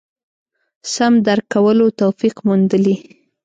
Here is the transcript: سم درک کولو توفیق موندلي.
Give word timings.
سم 0.93 1.13
درک 1.25 1.45
کولو 1.53 1.85
توفیق 2.01 2.35
موندلي. 2.45 2.95